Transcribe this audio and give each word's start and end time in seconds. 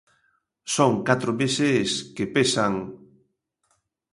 Son 0.75 0.93
catro 1.07 1.31
meses, 1.41 1.89
que 2.15 2.25
pesan... 2.35 2.73